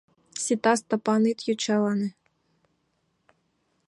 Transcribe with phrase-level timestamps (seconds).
[0.43, 2.09] —Сита, Стапан, ит йочалане.